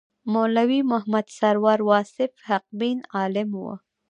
مولوي 0.33 0.79
محمد 0.91 1.27
سرور 1.37 1.79
واصف 1.89 2.31
حقبین 2.47 2.97
عالم 3.15 3.49
و. 3.61 3.65